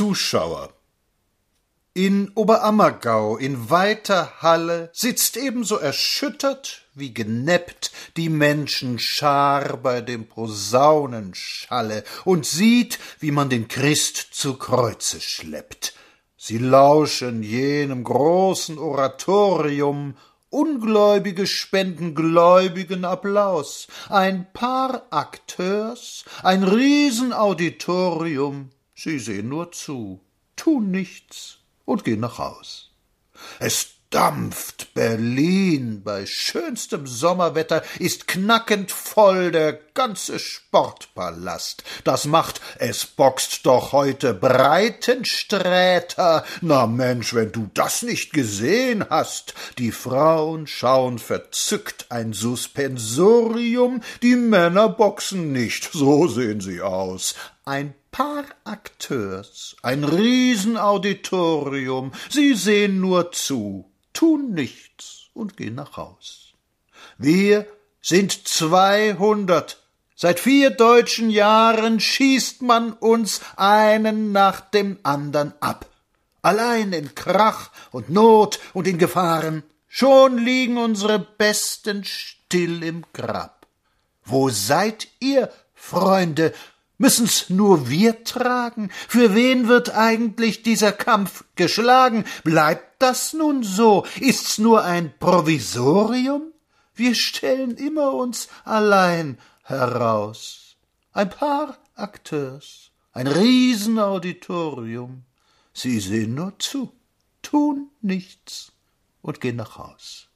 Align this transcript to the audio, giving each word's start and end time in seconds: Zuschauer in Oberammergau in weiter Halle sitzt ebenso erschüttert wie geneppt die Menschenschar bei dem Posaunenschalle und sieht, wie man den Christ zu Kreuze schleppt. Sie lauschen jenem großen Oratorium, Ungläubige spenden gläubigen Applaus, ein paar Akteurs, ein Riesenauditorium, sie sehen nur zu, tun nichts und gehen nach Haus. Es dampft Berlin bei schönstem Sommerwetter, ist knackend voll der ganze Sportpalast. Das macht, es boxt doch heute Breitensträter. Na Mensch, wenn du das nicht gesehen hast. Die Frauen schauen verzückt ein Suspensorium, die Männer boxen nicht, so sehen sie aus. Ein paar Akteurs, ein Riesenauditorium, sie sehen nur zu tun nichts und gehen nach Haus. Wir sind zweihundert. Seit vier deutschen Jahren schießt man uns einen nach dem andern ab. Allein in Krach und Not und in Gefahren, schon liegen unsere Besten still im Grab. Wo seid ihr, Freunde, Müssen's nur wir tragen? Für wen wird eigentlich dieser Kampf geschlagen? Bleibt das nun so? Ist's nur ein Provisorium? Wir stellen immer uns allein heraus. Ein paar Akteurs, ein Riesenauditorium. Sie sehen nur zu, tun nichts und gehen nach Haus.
Zuschauer 0.00 0.72
in 1.92 2.30
Oberammergau 2.34 3.36
in 3.36 3.68
weiter 3.68 4.40
Halle 4.40 4.88
sitzt 4.94 5.36
ebenso 5.36 5.76
erschüttert 5.76 6.86
wie 6.94 7.12
geneppt 7.12 7.92
die 8.16 8.30
Menschenschar 8.30 9.76
bei 9.76 10.00
dem 10.00 10.26
Posaunenschalle 10.26 12.04
und 12.24 12.46
sieht, 12.46 12.98
wie 13.18 13.30
man 13.30 13.50
den 13.50 13.68
Christ 13.68 14.28
zu 14.32 14.54
Kreuze 14.54 15.20
schleppt. 15.20 15.92
Sie 16.34 16.56
lauschen 16.56 17.42
jenem 17.42 18.02
großen 18.02 18.78
Oratorium, 18.78 20.16
Ungläubige 20.48 21.46
spenden 21.46 22.14
gläubigen 22.14 23.04
Applaus, 23.04 23.86
ein 24.08 24.50
paar 24.54 25.02
Akteurs, 25.10 26.24
ein 26.42 26.64
Riesenauditorium, 26.64 28.70
sie 29.02 29.18
sehen 29.18 29.48
nur 29.48 29.72
zu, 29.72 30.20
tun 30.56 30.90
nichts 30.90 31.58
und 31.84 32.04
gehen 32.04 32.20
nach 32.20 32.38
Haus. 32.38 32.90
Es 33.58 33.94
dampft 34.10 34.92
Berlin 34.92 36.02
bei 36.02 36.26
schönstem 36.26 37.06
Sommerwetter, 37.06 37.82
ist 38.00 38.26
knackend 38.26 38.90
voll 38.90 39.52
der 39.52 39.78
ganze 39.94 40.40
Sportpalast. 40.40 41.84
Das 42.02 42.24
macht, 42.26 42.60
es 42.78 43.06
boxt 43.06 43.66
doch 43.66 43.92
heute 43.92 44.34
Breitensträter. 44.34 46.44
Na 46.60 46.88
Mensch, 46.88 47.34
wenn 47.34 47.52
du 47.52 47.70
das 47.72 48.02
nicht 48.02 48.32
gesehen 48.32 49.06
hast. 49.08 49.54
Die 49.78 49.92
Frauen 49.92 50.66
schauen 50.66 51.20
verzückt 51.20 52.06
ein 52.10 52.32
Suspensorium, 52.32 54.02
die 54.22 54.36
Männer 54.36 54.88
boxen 54.88 55.52
nicht, 55.52 55.88
so 55.92 56.26
sehen 56.26 56.60
sie 56.60 56.82
aus. 56.82 57.36
Ein 57.64 57.94
paar 58.10 58.44
Akteurs, 58.64 59.76
ein 59.82 60.04
Riesenauditorium, 60.04 62.12
sie 62.28 62.54
sehen 62.54 63.00
nur 63.00 63.32
zu 63.32 63.90
tun 64.12 64.52
nichts 64.52 65.30
und 65.34 65.56
gehen 65.56 65.76
nach 65.76 65.96
Haus. 65.96 66.54
Wir 67.18 67.66
sind 68.00 68.48
zweihundert. 68.48 69.82
Seit 70.14 70.40
vier 70.40 70.70
deutschen 70.70 71.30
Jahren 71.30 72.00
schießt 72.00 72.62
man 72.62 72.92
uns 72.92 73.40
einen 73.56 74.32
nach 74.32 74.60
dem 74.60 74.98
andern 75.02 75.54
ab. 75.60 75.86
Allein 76.42 76.92
in 76.92 77.14
Krach 77.14 77.70
und 77.90 78.10
Not 78.10 78.60
und 78.74 78.86
in 78.86 78.98
Gefahren, 78.98 79.62
schon 79.88 80.38
liegen 80.38 80.78
unsere 80.78 81.18
Besten 81.18 82.04
still 82.04 82.82
im 82.82 83.04
Grab. 83.12 83.66
Wo 84.24 84.50
seid 84.50 85.08
ihr, 85.20 85.50
Freunde, 85.74 86.52
Müssen's 87.00 87.48
nur 87.48 87.88
wir 87.88 88.24
tragen? 88.24 88.90
Für 89.08 89.34
wen 89.34 89.68
wird 89.68 89.88
eigentlich 89.94 90.62
dieser 90.62 90.92
Kampf 90.92 91.44
geschlagen? 91.56 92.24
Bleibt 92.44 93.00
das 93.00 93.32
nun 93.32 93.62
so? 93.62 94.04
Ist's 94.20 94.58
nur 94.58 94.84
ein 94.84 95.10
Provisorium? 95.18 96.52
Wir 96.94 97.14
stellen 97.14 97.78
immer 97.78 98.12
uns 98.12 98.48
allein 98.66 99.38
heraus. 99.62 100.76
Ein 101.14 101.30
paar 101.30 101.78
Akteurs, 101.94 102.90
ein 103.12 103.28
Riesenauditorium. 103.28 105.24
Sie 105.72 106.00
sehen 106.00 106.34
nur 106.34 106.58
zu, 106.58 106.92
tun 107.40 107.88
nichts 108.02 108.72
und 109.22 109.40
gehen 109.40 109.56
nach 109.56 109.78
Haus. 109.78 110.29